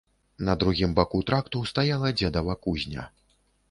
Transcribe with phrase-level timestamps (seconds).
[0.47, 3.11] На другім баку тракту стаяла дзедава кузня.